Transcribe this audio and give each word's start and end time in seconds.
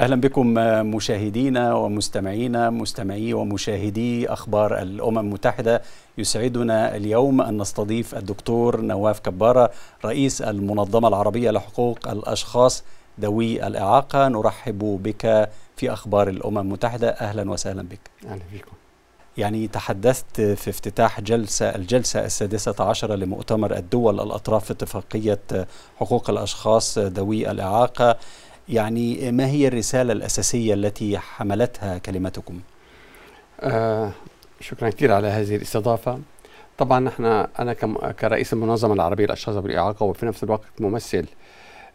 أهلا 0.00 0.16
بكم 0.16 0.46
مشاهدينا 0.94 1.74
ومستمعينا 1.74 2.70
مستمعي 2.70 3.34
ومشاهدي 3.34 4.32
أخبار 4.32 4.82
الأمم 4.82 5.18
المتحدة. 5.18 5.82
يسعدنا 6.18 6.96
اليوم 6.96 7.40
أن 7.40 7.58
نستضيف 7.58 8.14
الدكتور 8.14 8.80
نواف 8.80 9.20
كبارة 9.20 9.70
رئيس 10.04 10.42
المنظمة 10.42 11.08
العربية 11.08 11.50
لحقوق 11.50 11.98
الأشخاص 12.08 12.84
ذوي 13.20 13.66
الإعاقة. 13.66 14.28
نرحب 14.28 14.78
بك 15.02 15.50
في 15.76 15.92
أخبار 15.92 16.28
الأمم 16.28 16.58
المتحدة. 16.58 17.08
أهلا 17.08 17.50
وسهلا 17.50 17.82
بك. 17.82 18.10
أهلا 18.26 18.42
بكم 18.52 18.72
يعني 19.36 19.68
تحدثت 19.68 20.40
في 20.40 20.70
افتتاح 20.70 21.20
جلسة 21.20 21.68
الجلسة 21.74 22.24
السادسة 22.24 22.74
عشرة 22.80 23.14
لمؤتمر 23.14 23.76
الدول 23.76 24.20
الأطراف 24.20 24.64
في 24.64 24.70
اتفاقية 24.70 25.40
حقوق 25.96 26.30
الأشخاص 26.30 26.98
ذوي 26.98 27.50
الإعاقة. 27.50 28.16
يعني 28.70 29.32
ما 29.32 29.46
هي 29.46 29.68
الرسالة 29.68 30.12
الأساسية 30.12 30.74
التي 30.74 31.18
حملتها 31.18 31.98
كلمتكم؟ 31.98 32.60
آه 33.60 34.10
شكرا 34.60 34.90
كثير 34.90 35.12
على 35.12 35.26
هذه 35.28 35.56
الاستضافة 35.56 36.20
طبعا 36.78 37.00
نحن 37.00 37.24
أنا 37.58 37.72
كرئيس 38.12 38.52
المنظمة 38.52 38.94
العربية 38.94 39.24
للأشخاص 39.24 39.54
ذوي 39.54 39.70
الإعاقة 39.70 40.04
وفي 40.04 40.26
نفس 40.26 40.44
الوقت 40.44 40.80
ممثل 40.80 41.26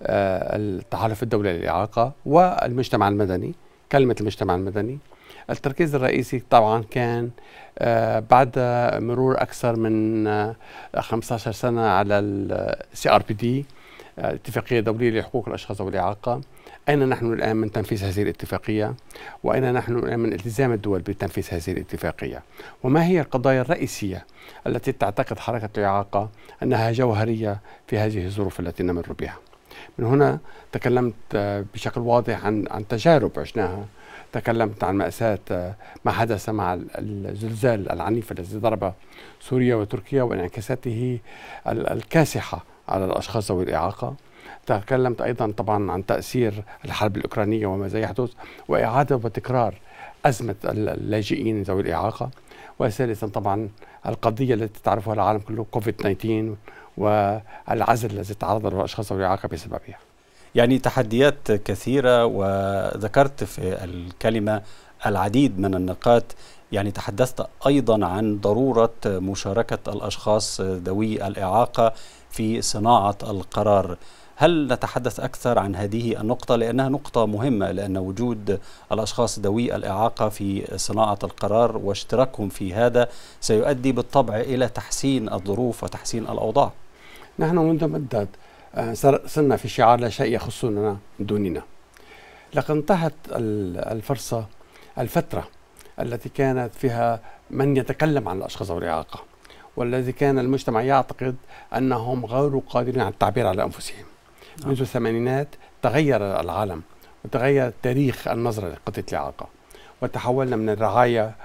آه 0.03 0.55
التحالف 0.55 1.23
الدولي 1.23 1.53
للإعاقة 1.53 2.11
والمجتمع 2.25 3.07
المدني 3.07 3.53
كلمة 3.91 4.15
المجتمع 4.21 4.55
المدني 4.55 4.99
التركيز 5.49 5.95
الرئيسي 5.95 6.43
طبعا 6.49 6.83
كان 6.91 7.29
آه 7.79 8.19
بعد 8.19 8.51
مرور 9.03 9.41
أكثر 9.41 9.75
من 9.75 10.27
آه 10.27 10.55
15 10.99 11.51
سنة 11.51 11.81
على 11.81 12.19
ال 12.19 13.09
CRPD 13.09 13.65
الاتفاقية 14.19 14.79
الدولية 14.79 15.19
لحقوق 15.19 15.47
الأشخاص 15.47 15.81
ذوي 15.81 15.89
الإعاقة 15.89 16.41
أين 16.89 17.09
نحن 17.09 17.33
الآن 17.33 17.55
من 17.55 17.71
تنفيذ 17.71 18.03
هذه 18.03 18.21
الاتفاقية؟ 18.21 18.93
وأين 19.43 19.73
نحن 19.73 19.95
الآن 19.95 20.19
من 20.19 20.33
التزام 20.33 20.71
الدول 20.71 21.01
بتنفيذ 21.01 21.47
هذه 21.51 21.71
الاتفاقية؟ 21.71 22.43
وما 22.83 23.05
هي 23.05 23.21
القضايا 23.21 23.61
الرئيسية 23.61 24.25
التي 24.67 24.91
تعتقد 24.91 25.39
حركة 25.39 25.69
الإعاقة 25.77 26.29
أنها 26.63 26.91
جوهرية 26.91 27.59
في 27.87 27.97
هذه 27.97 28.25
الظروف 28.25 28.59
التي 28.59 28.83
نمر 28.83 29.13
بها؟ 29.19 29.37
من 29.97 30.05
هنا 30.05 30.39
تكلمت 30.71 31.35
بشكل 31.73 32.01
واضح 32.01 32.45
عن 32.45 32.65
عن 32.71 32.87
تجارب 32.87 33.31
عشناها. 33.37 33.85
تكلمت 34.33 34.83
عن 34.83 34.95
مأساة 34.95 35.75
ما 36.05 36.11
حدث 36.11 36.49
مع 36.49 36.79
الزلزال 36.99 37.91
العنيف 37.91 38.31
الذي 38.31 38.57
ضرب 38.57 38.93
سوريا 39.39 39.75
وتركيا 39.75 40.23
وانعكاساته 40.23 41.19
الكاسحة 41.67 42.63
على 42.87 43.05
الأشخاص 43.05 43.51
ذوي 43.51 43.63
الإعاقة. 43.63 44.13
تكلمت 44.65 45.21
أيضا 45.21 45.51
طبعا 45.57 45.91
عن 45.91 46.05
تأثير 46.05 46.63
الحرب 46.85 47.17
الأوكرانية 47.17 47.67
وما 47.67 47.99
يحدث 47.99 48.31
وإعادة 48.67 49.15
وتكرار 49.15 49.75
أزمة 50.25 50.55
اللاجئين 50.65 51.63
ذوي 51.63 51.81
الإعاقة. 51.81 52.29
وثالثا 52.79 53.27
طبعا 53.27 53.69
القضية 54.05 54.53
التي 54.53 54.81
تعرفها 54.83 55.13
العالم 55.13 55.39
كله 55.39 55.65
كوفيد 55.71 55.93
19 55.93 56.55
والعزل 56.97 58.11
الذي 58.11 58.33
تعرض 58.33 58.65
له 58.67 58.79
الأشخاص 58.79 59.11
ذوي 59.11 59.21
الإعاقة 59.21 59.47
بسببها. 59.47 59.99
يعني 60.55 60.79
تحديات 60.79 61.51
كثيرة 61.51 62.25
وذكرت 62.25 63.43
في 63.43 63.83
الكلمة 63.83 64.61
العديد 65.05 65.59
من 65.59 65.75
النقاط. 65.75 66.23
يعني 66.71 66.91
تحدثت 66.91 67.47
أيضا 67.67 68.05
عن 68.05 68.39
ضرورة 68.39 68.93
مشاركة 69.05 69.93
الأشخاص 69.93 70.61
ذوي 70.61 71.27
الإعاقة 71.27 71.93
في 72.35 72.61
صناعة 72.61 73.17
القرار. 73.23 73.97
هل 74.35 74.67
نتحدث 74.73 75.19
أكثر 75.19 75.59
عن 75.59 75.75
هذه 75.75 76.21
النقطة؟ 76.21 76.55
لأنها 76.55 76.89
نقطة 76.89 77.25
مهمة 77.25 77.71
لأن 77.71 77.97
وجود 77.97 78.59
الأشخاص 78.91 79.39
ذوي 79.39 79.75
الإعاقة 79.75 80.29
في 80.29 80.77
صناعة 80.77 81.19
القرار 81.23 81.77
واشتراكهم 81.77 82.49
في 82.49 82.73
هذا 82.73 83.07
سيؤدي 83.41 83.91
بالطبع 83.91 84.35
إلى 84.35 84.67
تحسين 84.67 85.33
الظروف 85.33 85.83
وتحسين 85.83 86.23
الأوضاع. 86.23 86.71
نحن 87.39 87.57
منذ 87.57 87.87
مدة 87.87 88.27
صرنا 89.25 89.55
في 89.57 89.67
شعار 89.67 89.99
لا 89.99 90.09
شيء 90.09 90.35
يخصنا 90.35 90.97
دوننا. 91.19 91.61
لقد 92.53 92.71
انتهت 92.71 93.13
الفرصة 93.31 94.45
الفترة 94.97 95.47
التي 95.99 96.29
كانت 96.29 96.75
فيها 96.75 97.19
من 97.51 97.77
يتكلم 97.77 98.29
عن 98.29 98.37
الأشخاص 98.37 98.71
ذوي 98.71 98.77
الإعاقة. 98.77 99.34
والذي 99.77 100.11
كان 100.11 100.39
المجتمع 100.39 100.81
يعتقد 100.81 101.35
أنهم 101.77 102.25
غير 102.25 102.57
قادرين 102.69 103.01
على 103.01 103.09
التعبير 103.13 103.47
على 103.47 103.63
أنفسهم. 103.63 104.05
منذ 104.65 104.81
الثمانينات 104.81 105.47
تغير 105.81 106.39
العالم 106.39 106.81
وتغير 107.25 107.73
تاريخ 107.83 108.27
النظرة 108.27 108.69
لقضية 108.69 109.05
الإعاقة 109.09 109.47
وتحولنا 110.01 110.55
من 110.55 110.69
الرعاية 110.69 111.35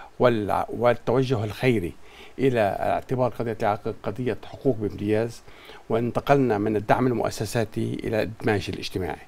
والتوجه 0.68 1.44
الخيري 1.44 1.92
إلى 2.38 2.60
اعتبار 2.60 3.30
قضية 3.30 3.52
الإعاقة 3.52 3.94
قضية 4.02 4.38
حقوق 4.46 4.76
بامتياز 4.76 5.42
وانتقلنا 5.88 6.58
من 6.58 6.76
الدعم 6.76 7.06
المؤسساتي 7.06 7.94
إلى 8.04 8.22
الإدماج 8.22 8.66
الاجتماعي. 8.68 9.26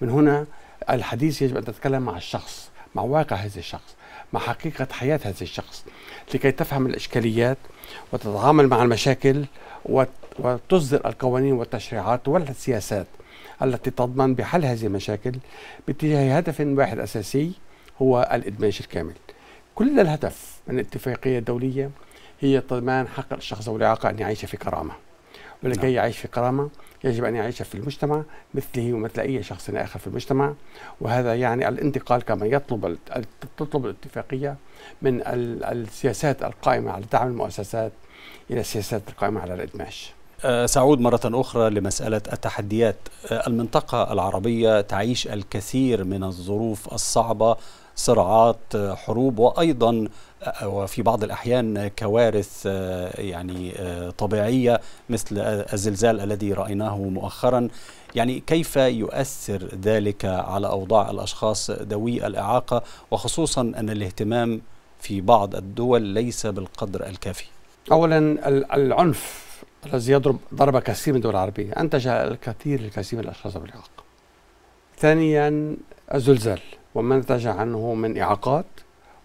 من 0.00 0.10
هنا 0.10 0.46
الحديث 0.90 1.42
يجب 1.42 1.56
أن 1.56 1.64
تتكلم 1.64 2.02
مع 2.02 2.16
الشخص 2.16 2.70
مع 2.94 3.02
واقع 3.02 3.36
هذا 3.36 3.58
الشخص. 3.58 3.96
مع 4.34 4.40
حقيقة 4.40 4.88
حياة 4.92 5.20
هذا 5.24 5.42
الشخص 5.42 5.84
لكي 6.34 6.52
تفهم 6.52 6.86
الإشكاليات 6.86 7.58
وتتعامل 8.12 8.68
مع 8.68 8.82
المشاكل 8.82 9.44
وتصدر 10.38 11.06
القوانين 11.06 11.52
والتشريعات 11.52 12.28
والسياسات 12.28 13.06
التي 13.62 13.90
تضمن 13.90 14.34
بحل 14.34 14.64
هذه 14.64 14.86
المشاكل 14.86 15.32
باتجاه 15.86 16.36
هدف 16.36 16.60
واحد 16.60 16.98
أساسي 16.98 17.52
هو 18.02 18.30
الإدماج 18.32 18.78
الكامل. 18.80 19.14
كل 19.74 20.00
الهدف 20.00 20.60
من 20.68 20.74
الاتفاقية 20.74 21.38
الدولية 21.38 21.90
هي 22.40 22.58
ضمان 22.58 23.08
حق 23.08 23.32
الشخص 23.32 23.68
ذوي 23.68 23.76
الإعاقة 23.76 24.10
أن 24.10 24.18
يعيش 24.18 24.44
في 24.44 24.56
كرامة. 24.56 25.03
ولكي 25.64 25.92
يعيش 25.92 26.18
في 26.18 26.28
كرامة 26.28 26.68
يجب 27.04 27.24
أن 27.24 27.36
يعيش 27.36 27.62
في 27.62 27.74
المجتمع 27.74 28.22
مثله 28.54 28.92
ومثل 28.92 29.20
أي 29.20 29.42
شخص 29.42 29.70
آخر 29.70 29.98
في 29.98 30.06
المجتمع. 30.06 30.54
وهذا 31.00 31.34
يعني 31.34 31.68
الانتقال 31.68 32.22
كما 32.22 32.46
يطلب 32.46 32.98
تطلب 33.56 33.84
الاتفاقية 33.84 34.56
من 35.02 35.22
السياسات 35.26 36.42
القائمة 36.42 36.92
على 36.92 37.04
دعم 37.12 37.28
المؤسسات 37.28 37.92
إلى 38.50 38.60
السياسات 38.60 39.02
القائمة 39.08 39.40
على 39.40 39.54
الإدماج 39.54 40.12
سأعود 40.66 41.00
مرة 41.00 41.20
أخرى 41.24 41.70
لمسألة 41.70 42.22
التحديات. 42.32 42.96
المنطقة 43.30 44.12
العربية 44.12 44.80
تعيش 44.80 45.28
الكثير 45.28 46.04
من 46.04 46.24
الظروف 46.24 46.94
الصعبة 46.94 47.56
صراعات 47.96 48.76
حروب 48.76 49.38
وأيضا 49.38 50.08
وفي 50.64 51.02
بعض 51.02 51.24
الأحيان 51.24 51.88
كوارث 51.88 52.66
يعني 53.18 53.72
طبيعية 54.18 54.80
مثل 55.08 55.38
الزلزال 55.72 56.20
الذي 56.20 56.52
رأيناه 56.52 56.98
مؤخرا. 56.98 57.68
يعني 58.14 58.40
كيف 58.40 58.76
يؤثر 58.76 59.68
ذلك 59.82 60.24
على 60.24 60.66
أوضاع 60.66 61.10
الأشخاص 61.10 61.70
ذوي 61.70 62.26
الإعاقة؟ 62.26 62.82
وخصوصا 63.10 63.60
أن 63.60 63.90
الاهتمام 63.90 64.60
في 65.00 65.20
بعض 65.20 65.54
الدول 65.54 66.02
ليس 66.02 66.46
بالقدر 66.46 67.06
الكافي. 67.06 67.44
أولا 67.92 68.48
العنف 68.76 69.44
الذي 69.86 70.12
يضرب 70.12 70.38
ضرب 70.54 70.78
كثير 70.78 71.14
من 71.14 71.18
الدول 71.18 71.32
العربية 71.32 71.72
أنتج 71.72 72.06
الكثير 72.06 72.80
الكثير 72.80 73.18
من 73.18 73.24
الأشخاص 73.24 73.56
ذوي 73.56 73.64
الإعاقة. 73.64 74.04
ثانيا 74.98 75.76
الزلزال. 76.14 76.60
وما 76.94 77.18
نتج 77.18 77.46
عنه 77.46 77.94
من 77.94 78.18
إعاقات 78.18 78.66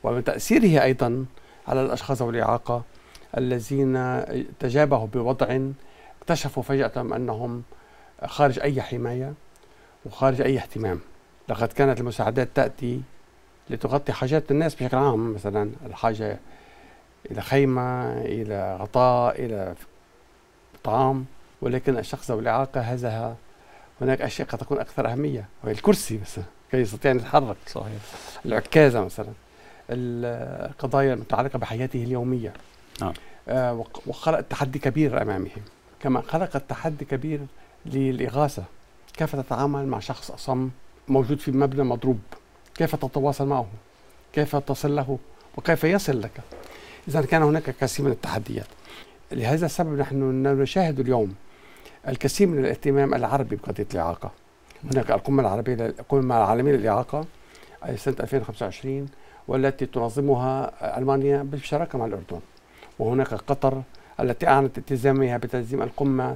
ومن 0.03 0.24
تأثيره 0.24 0.84
أيضا 0.84 1.25
على 1.68 1.81
الأشخاص 1.81 2.22
ذوي 2.22 2.31
الإعاقة 2.31 2.84
الذين 3.38 4.24
تجابهوا 4.59 5.07
بوضع 5.07 5.59
اكتشفوا 6.22 6.63
فجأة 6.63 6.91
أنهم 6.97 7.63
خارج 8.25 8.59
أي 8.59 8.81
حماية 8.81 9.34
وخارج 10.06 10.41
أي 10.41 10.57
اهتمام. 10.57 11.00
لقد 11.50 11.68
كانت 11.68 12.00
المساعدات 12.00 12.50
تأتي 12.56 13.02
لتغطي 13.69 14.13
حاجات 14.13 14.51
الناس 14.51 14.75
بشكل 14.75 14.98
عام 14.98 15.33
مثلا 15.33 15.72
الحاجة 15.86 16.39
إلى 17.31 17.42
خيمة 17.42 18.12
إلى 18.13 18.77
غطاء 18.81 19.45
إلى 19.45 19.75
طعام 20.83 21.25
ولكن 21.62 21.98
الشخص 21.98 22.31
ذوي 22.31 22.42
الإعاقة 22.42 22.81
هذا 22.81 23.36
هناك 24.01 24.22
أشياء 24.22 24.48
قد 24.48 24.57
تكون 24.57 24.80
أكثر 24.80 25.12
أهمية 25.12 25.45
وهي 25.63 25.74
الكرسي 25.74 26.18
مثلا 26.18 26.44
كي 26.71 26.77
يستطيع 26.77 27.12
أن 27.12 27.18
يتحرك. 27.18 27.57
صحيح. 27.68 28.01
العكازة 28.45 29.06
مثلا 29.06 29.33
القضايا 29.89 31.13
المتعلقة 31.13 31.60
بحياته 31.60 32.04
اليومية. 32.04 32.54
نعم. 33.01 33.13
آه 33.50 33.86
وخلق 34.07 34.42
تحدي 34.42 34.80
كبير 34.80 35.21
أمامهم 35.21 35.62
كما 36.00 36.21
خلق 36.21 36.57
تحدي 36.57 37.06
كبير 37.06 37.39
للإغاثة. 37.86 38.63
كيف 39.18 39.36
تتعامل 39.36 39.88
مع 39.88 40.00
شخص 40.00 40.31
أصم 40.31 40.69
موجود 41.07 41.39
في 41.39 41.51
مبنى 41.51 41.83
مضروب؟ 41.83 42.19
كيف 42.75 42.95
تتواصل 42.95 43.48
معه؟ 43.48 43.68
كيف 44.33 44.56
تصل 44.56 44.95
له؟ 44.95 45.19
وكيف 45.57 45.83
يصل 45.83 46.22
لك؟ 46.22 46.31
إذا 47.07 47.22
كان 47.22 47.44
هناك 47.44 47.63
كثير 47.63 48.06
من 48.06 48.12
التحديات. 48.12 48.68
لهذا 49.31 49.65
السبب 49.65 50.00
نحن 50.00 50.48
نشاهد 50.48 51.00
اليوم 51.00 51.36
الكثير 52.07 52.48
من 52.48 52.60
الاهتمام 52.60 53.13
العربي 53.13 53.56
بقضية 53.56 53.88
الإعاقة. 53.94 54.31
هناك 54.84 55.12
القمة 55.12 55.42
العربية 55.42 55.74
القمة 55.74 56.38
العالمية 56.38 56.72
للإعاقة 56.72 57.26
سنة 57.96 58.16
2025 58.20 59.08
والتي 59.48 59.86
تنظمها 59.86 60.72
ألمانيا 60.98 61.44
بالشراكة 61.44 61.98
مع 61.98 62.06
الأردن. 62.06 62.40
وهناك 63.00 63.34
قطر 63.34 63.81
التي 64.20 64.48
أعلنت 64.48 64.78
التزامها 64.78 65.38
بتنظيم 65.38 65.81
القمة 65.81 66.36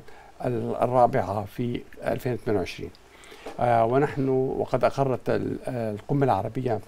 الرابعة 0.81 1.45
في 1.45 1.81
2028 2.03 2.89
آه 3.59 3.85
ونحن 3.85 4.29
وقد 4.29 4.83
أقرت 4.83 5.19
القمة 5.67 6.25
العربية 6.25 6.79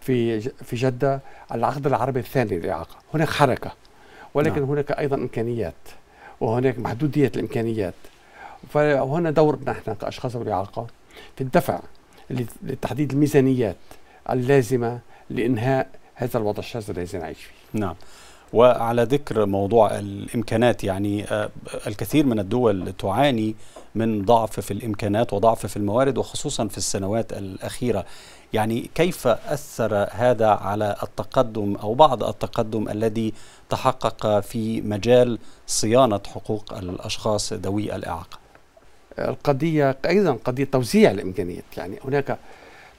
في 0.00 0.40
في 0.40 0.76
جدة 0.76 1.20
العقد 1.54 1.86
العربي 1.86 2.20
الثاني 2.20 2.58
للإعاقة. 2.58 2.96
هناك 3.14 3.28
حركة 3.28 3.70
ولكن 4.34 4.60
نعم. 4.60 4.70
هناك 4.70 4.92
أيضا 4.92 5.16
إمكانيات 5.16 5.74
وهناك 6.40 6.78
محدودية 6.78 7.32
الإمكانيات. 7.36 7.94
فهنا 8.70 9.30
دورنا 9.30 9.70
نحن 9.70 9.94
كأشخاص 9.94 10.36
ذوي 10.36 10.52
إعاقة 10.52 10.86
في 11.36 11.40
الدفع 11.40 11.80
لتحديد 12.62 13.12
الميزانيات 13.12 13.76
اللازمة 14.30 15.00
لإنهاء 15.30 15.88
هذا 16.14 16.38
الوضع 16.38 16.58
الشاذ 16.58 16.90
الذي 16.90 17.18
نعيش 17.18 17.38
فيه. 17.38 17.80
نعم. 17.80 17.94
وعلى 18.52 19.02
ذكر 19.02 19.46
موضوع 19.46 19.98
الإمكانات 19.98 20.84
يعني 20.84 21.24
آه، 21.24 21.50
الكثير 21.86 22.26
من 22.26 22.38
الدول 22.38 22.92
تعاني 22.92 23.54
من 23.94 24.24
ضعف 24.24 24.60
في 24.60 24.70
الإمكانات 24.70 25.32
وضعف 25.32 25.66
في 25.66 25.76
الموارد 25.76 26.18
وخصوصا 26.18 26.68
في 26.68 26.78
السنوات 26.78 27.32
الأخيرة. 27.32 28.06
يعني 28.52 28.90
كيف 28.94 29.26
أثر 29.26 30.08
هذا 30.10 30.48
على 30.48 30.96
التقدم 31.02 31.76
أو 31.82 31.94
بعض 31.94 32.24
التقدم 32.24 32.88
الذي 32.88 33.32
تحقق 33.68 34.40
في 34.40 34.80
مجال 34.80 35.38
صيانة 35.66 36.20
حقوق 36.34 36.74
الأشخاص 36.74 37.52
ذوي 37.52 37.96
الإعاقة؟ 37.96 38.45
القضية 39.18 39.96
أيضا 40.08 40.32
قضية 40.32 40.64
توزيع 40.64 41.10
الإمكانيات. 41.10 41.64
يعني 41.76 41.98
هناك 42.04 42.38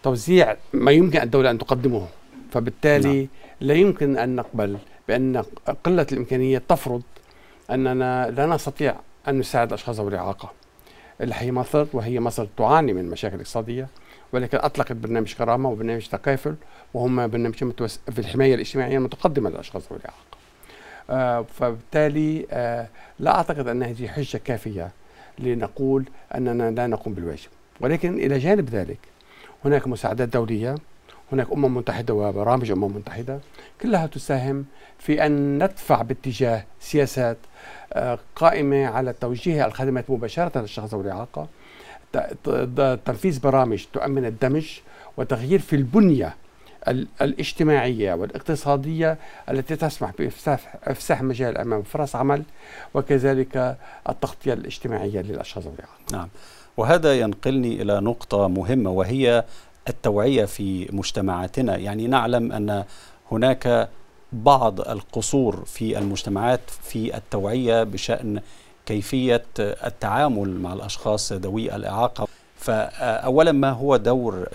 توزيع 0.03 0.55
ما 0.73 0.91
يمكن 0.91 1.21
الدولة 1.21 1.51
أن 1.51 1.57
تقدمه. 1.57 2.07
فبالتالي 2.51 3.17
نعم. 3.17 3.27
لا 3.61 3.73
يمكن 3.73 4.17
أن 4.17 4.35
نقبل 4.35 4.77
بأن 5.07 5.43
قلة 5.83 6.07
الإمكانيات 6.11 6.63
تفرض 6.69 7.01
أننا 7.71 8.29
لا 8.29 8.45
نستطيع 8.45 8.95
أن 9.27 9.39
نساعد 9.39 9.67
الأشخاص 9.67 9.99
ذوي 9.99 10.09
الإعاقة. 10.09 10.51
اللي 11.21 11.35
هي 11.37 11.51
مصر 11.51 11.87
وهي 11.93 12.19
مصر 12.19 12.47
تعاني 12.57 12.93
من 12.93 13.09
مشاكل 13.09 13.35
اقتصادية 13.35 13.87
ولكن 14.33 14.57
أطلقت 14.61 14.91
برنامج 14.91 15.33
كرامة 15.33 15.69
وبرنامج 15.69 16.07
تكافل 16.07 16.55
وهم 16.93 17.27
برنامجين 17.27 17.73
في 18.11 18.19
الحماية 18.19 18.55
الاجتماعية 18.55 18.97
المتقدمة 18.97 19.49
للأشخاص 19.49 19.83
ذوي 19.89 19.99
الإعاقة. 19.99 20.37
آه 21.09 21.45
فبالتالي 21.59 22.47
آه 22.51 22.87
لا 23.19 23.35
أعتقد 23.35 23.67
أن 23.67 23.83
هذه 23.83 24.07
حجة 24.07 24.37
كافية. 24.37 24.91
لنقول 25.39 26.05
أننا 26.35 26.71
لا 26.71 26.87
نقوم 26.87 27.13
بالواجب. 27.13 27.49
ولكن 27.81 28.13
إلى 28.13 28.37
جانب 28.37 28.69
ذلك 28.69 28.99
هناك 29.65 29.87
مساعدات 29.87 30.29
دولية 30.29 30.75
هناك 31.31 31.51
أمم 31.51 31.77
متحدة 31.77 32.13
وبرامج 32.13 32.71
أمم 32.71 32.95
متحدة 32.95 33.39
كلها 33.81 34.07
تساهم 34.07 34.65
في 34.99 35.25
أن 35.25 35.63
ندفع 35.63 36.01
باتجاه 36.01 36.63
سياسات 36.79 37.37
آه، 37.93 38.19
قائمة 38.35 38.85
على 38.85 39.13
توجيه 39.13 39.65
الخدمات 39.65 40.09
مباشرة 40.09 40.61
للشخص 40.61 40.93
ذوي 40.93 41.03
الإعاقة. 41.03 41.47
تنفيذ 43.05 43.39
برامج 43.39 43.85
تؤمن 43.93 44.25
الدمج 44.25 44.79
وتغيير 45.17 45.59
في 45.59 45.75
البنية 45.75 46.35
الاجتماعية 47.21 48.13
والاقتصادية 48.13 49.17
التي 49.49 49.75
تسمح 49.75 50.11
بإفساح 50.19 51.21
مجال 51.21 51.57
أمام 51.57 51.83
فرص 51.83 52.15
عمل 52.15 52.43
وكذلك 52.93 53.77
التغطية 54.09 54.53
الاجتماعية 54.53 55.21
للأشخاص 55.21 55.63
ذوي 55.63 55.73
الإعاقة 55.73 55.97
نعم. 56.11 56.29
وهذا 56.77 57.19
ينقلني 57.19 57.81
إلى 57.81 57.99
نقطة 57.99 58.47
مهمة 58.47 58.89
وهي 58.89 59.43
التوعية 59.89 60.45
في 60.45 60.87
مجتمعاتنا. 60.91 61.77
يعني 61.77 62.07
نعلم 62.07 62.51
أن 62.51 62.83
هناك 63.31 63.89
بعض 64.31 64.81
القصور 64.81 65.63
في 65.65 65.97
المجتمعات 65.97 66.69
في 66.83 67.17
التوعية 67.17 67.83
بشأن 67.83 68.41
كيفية 68.85 69.45
التعامل 69.59 70.59
مع 70.59 70.73
الأشخاص 70.73 71.33
ذوي 71.33 71.75
الإعاقة. 71.75 72.27
فأولا 72.67 73.51
ما 73.51 73.71
هو 73.71 73.97
دور 73.97 74.47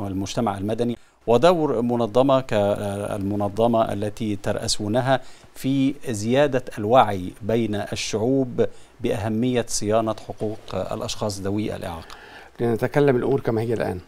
المجتمع 0.00 0.58
المدني؟ 0.58 0.96
ودور 1.26 1.82
منظمة 1.82 2.40
كالمنظمة 2.40 3.92
التي 3.92 4.36
ترأسونها 4.36 5.20
في 5.54 5.94
زيادة 6.08 6.64
الوعي 6.78 7.32
بين 7.42 7.74
الشعوب 7.74 8.66
بأهمية 9.00 9.64
صيانة 9.68 10.14
حقوق 10.28 10.58
الأشخاص 10.74 11.40
ذوي 11.40 11.76
الإعاقة. 11.76 12.16
لنتكلم 12.60 13.16
الأمور 13.16 13.40
كما 13.40 13.60
هي 13.60 13.74
الآن. 13.74 14.00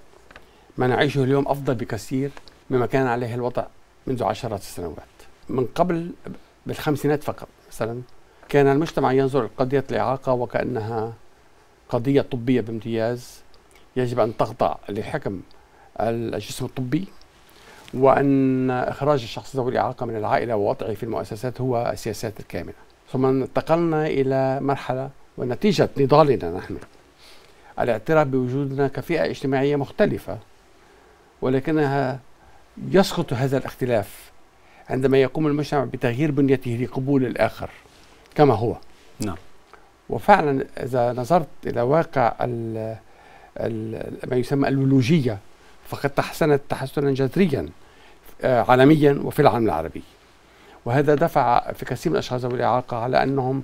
ما 0.79 0.87
نعيشه 0.87 1.25
اليوم 1.25 1.49
أفضل 1.49 1.75
بكثير 1.75 2.31
مما 2.71 2.87
كان 2.87 3.07
عليه 3.07 3.35
الوضع 3.35 3.65
منذ 4.07 4.25
عشرات 4.25 4.61
السنوات. 4.61 4.97
من 5.49 5.67
قبل 5.75 6.11
بالخمسينات 6.67 7.23
فقط 7.23 7.49
مثلا 7.69 8.01
كان 8.49 8.67
المجتمع 8.67 9.13
ينظر 9.13 9.45
لقضية 9.45 9.85
الإعاقة 9.91 10.33
وكأنها 10.33 11.13
قضية 11.89 12.23
طبية 12.23 12.61
بامتياز. 12.61 13.41
يجب 13.97 14.21
أن 14.21 14.37
تخضع 14.37 14.75
لحكم 14.89 15.41
الجسم 16.01 16.65
الطبي 16.65 17.09
وأن 17.95 18.71
إخراج 18.71 19.23
الشخص 19.23 19.57
ذوي 19.57 19.73
الإعاقة 19.73 20.07
من 20.07 20.17
العائلة 20.17 20.57
ووضعه 20.57 20.95
في 20.95 21.03
المؤسسات 21.03 21.61
هو 21.61 21.91
السياسات 21.93 22.41
الكامنة. 22.41 22.73
ثم 23.13 23.27
انتقلنا 23.27 24.07
إلى 24.07 24.61
مرحلة 24.61 25.11
ونتيجة 25.39 25.89
نضالنا 25.97 26.51
نحن. 26.51 26.77
الاعتراف 27.81 28.27
بوجودنا 28.27 28.89
كفئة 28.89 29.25
اجتماعية 29.25 29.77
مختلفة 29.77 30.39
ولكنها 31.43 32.21
يسقط 32.91 33.33
هذا 33.33 33.59
الاختلاف 33.59 34.31
عندما 34.91 35.19
يقوم 35.19 35.47
المجتمع 35.47 35.85
بتغيير 35.85 36.31
بنيته 36.31 36.71
لقبول 36.71 37.25
الآخر 37.25 37.71
كما 38.35 38.55
هو. 38.55 38.77
نعم. 39.21 39.37
وفعلا 40.11 40.65
إذا 40.77 41.13
نظرت 41.13 41.49
إلى 41.67 41.81
واقع 41.81 42.35
ما 44.27 44.37
يسمى 44.37 44.69
الولوجية 44.69 45.39
فقد 45.89 46.11
تحسنت 46.11 46.61
تحسنا 46.69 47.11
جذريا 47.15 47.69
آه، 48.43 48.65
عالميا 48.69 49.21
وفي 49.25 49.43
العالم 49.43 49.65
العربي. 49.67 50.03
وهذا 50.85 51.15
دفع 51.15 51.73
في 51.73 51.85
كثير 51.85 52.13
من 52.13 52.17
الأشخاص 52.17 52.41
ذوي 52.41 52.55
الإعاقة 52.55 52.97
على 52.97 53.23
أنهم 53.23 53.63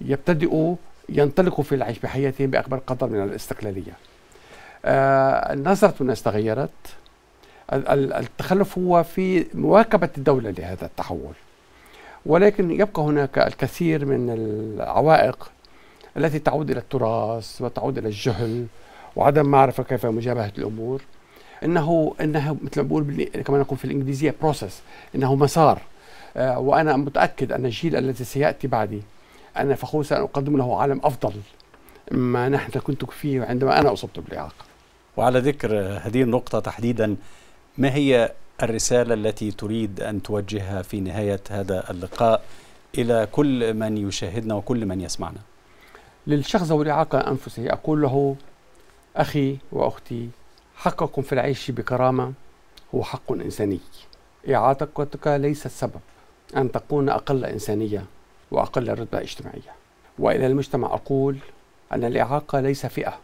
يبتدئوا 0.00 0.76
ينطلقوا 1.08 1.64
في 1.64 1.74
العيش 1.74 1.98
بحياتهم 1.98 2.50
بأكبر 2.50 2.78
قدر 2.86 3.06
من 3.06 3.22
الاستقلالية. 3.22 3.92
آه 4.84 5.54
نظرة 5.54 5.94
الناس 6.00 6.22
تغيرت 6.22 6.70
التخلف 7.72 8.78
هو 8.78 9.02
في 9.02 9.46
مواكبة 9.54 10.08
الدولة 10.18 10.50
لهذا 10.50 10.86
التحول. 10.86 11.34
ولكن 12.26 12.70
يبقى 12.70 13.02
هناك 13.02 13.38
الكثير 13.38 14.04
من 14.04 14.30
العوائق 14.30 15.50
التي 16.16 16.38
تعود 16.38 16.70
إلى 16.70 16.80
التراث 16.80 17.62
وتعود 17.62 17.98
إلى 17.98 18.08
الجهل 18.08 18.66
وعدم 19.16 19.46
معرفة 19.46 19.82
كيف 19.82 20.06
مجابهة 20.06 20.52
الأمور. 20.58 21.02
إنه 21.64 22.14
إنه 22.20 22.56
مثل 22.62 22.80
ما 22.80 22.88
بقول 22.88 23.24
كما 23.24 23.58
نقول 23.58 23.78
في 23.78 23.84
الإنجليزية 23.84 24.34
بروسس 24.42 24.80
إنه 25.14 25.34
مسار. 25.34 25.80
آه 26.36 26.58
وأنا 26.58 26.96
متأكد 26.96 27.52
أن 27.52 27.66
الجيل 27.66 27.96
الذي 27.96 28.24
سيأتي 28.24 28.68
بعدي 28.68 29.02
أنا 29.56 29.74
فخور 29.74 30.02
سأقدم 30.02 30.56
له 30.56 30.80
عالم 30.80 31.00
أفضل 31.04 31.32
مما 32.10 32.48
نحن 32.48 32.78
كنت 32.80 33.04
فيه 33.04 33.44
عندما 33.44 33.80
أنا 33.80 33.92
أصبت 33.92 34.20
بالإعاقة. 34.20 34.64
وعلى 35.16 35.38
ذكر 35.38 35.78
هذه 35.78 36.22
النقطة 36.22 36.60
تحديدا 36.60 37.16
ما 37.78 37.94
هي 37.94 38.32
الرسالة 38.62 39.14
التي 39.14 39.50
تريد 39.50 40.00
أن 40.00 40.22
توجهها 40.22 40.82
في 40.82 41.00
نهاية 41.00 41.40
هذا 41.50 41.90
اللقاء 41.90 42.42
إلى 42.98 43.28
كل 43.32 43.74
من 43.74 44.08
يشاهدنا 44.08 44.54
وكل 44.54 44.86
من 44.86 45.00
يسمعنا؟ 45.00 45.38
للشخص 46.26 46.62
ذوي 46.66 46.84
الإعاقة 46.84 47.18
أنفسه 47.18 47.72
أقول 47.72 48.02
له 48.02 48.36
أخي 49.16 49.56
وأختي 49.72 50.28
حقكم 50.76 51.22
في 51.22 51.32
العيش 51.32 51.70
بكرامة 51.70 52.32
هو 52.94 53.02
حق 53.02 53.32
إنساني. 53.32 53.80
إعاقتك 54.50 55.26
ليست 55.26 55.68
سبب 55.68 56.00
أن 56.56 56.72
تكون 56.72 57.08
أقل 57.08 57.44
إنسانية 57.44 58.04
وأقل 58.50 58.88
رتبة 58.88 59.20
اجتماعية. 59.20 59.72
وإلى 60.18 60.46
المجتمع 60.46 60.94
أقول 60.94 61.38
أن 61.92 62.04
الإعاقة 62.04 62.60
ليس 62.60 62.86
فئة 62.86 63.18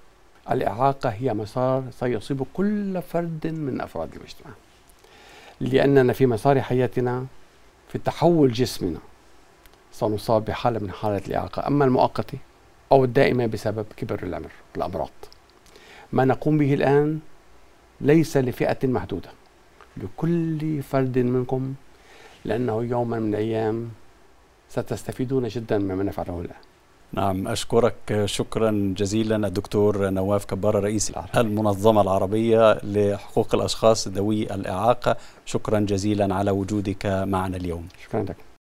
الإعاقة 0.51 1.09
هي 1.09 1.35
مسار 1.35 1.85
سيصيب 1.91 2.47
كل 2.55 3.03
فرد 3.03 3.47
من 3.47 3.81
أفراد 3.81 4.15
المجتمع. 4.15 4.51
لأننا 5.61 6.13
في 6.13 6.27
مسار 6.27 6.61
حياتنا 6.61 7.27
في 7.89 7.99
تحول 7.99 8.53
جسمنا 8.53 8.99
سنصاب 9.93 10.45
بحالة 10.45 10.79
من 10.79 10.91
حالات 10.91 11.29
الإعاقة 11.29 11.67
أما 11.67 11.85
المؤقتة 11.85 12.39
أو 12.93 13.05
الدائمة 13.05 13.47
بسبب 13.47 13.87
كبر 13.97 14.23
العمر 14.23 14.51
الأمراض. 14.77 15.11
ما 16.13 16.25
نقوم 16.25 16.59
به 16.59 16.75
الآن 16.75 17.19
ليس 18.01 18.37
لفئة 18.37 18.87
محدودة 18.89 19.31
لكل 19.97 20.83
فرد 20.83 21.19
منكم 21.19 21.75
لأنه 22.45 22.83
يوما 22.85 23.19
من 23.19 23.35
الأيام 23.35 23.89
ستستفيدون 24.69 25.49
جدا 25.49 25.79
مما 25.79 26.03
نفعله 26.03 26.41
الآن. 26.41 26.57
نعم 27.13 27.49
أشكرك 27.49 28.23
شكرا 28.25 28.95
جزيلا 28.97 29.47
الدكتور 29.47 30.11
نواف 30.11 30.45
كبارة 30.45 30.79
رئيس 30.79 31.11
العفو. 31.11 31.41
المنظمة 31.41 32.01
العربية 32.01 32.73
لحقوق 32.85 33.55
الأشخاص 33.55 34.09
ذوي 34.09 34.55
الإعاقة. 34.55 35.17
شكرا 35.45 35.81
جزيلا 35.81 36.35
على 36.35 36.51
وجودك 36.51 37.07
معنا 37.07 37.57
اليوم. 37.57 37.89
شكرا 38.05 38.23
لك. 38.23 38.37